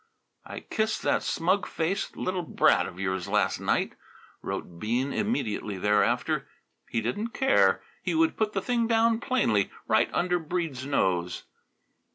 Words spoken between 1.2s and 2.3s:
smug faced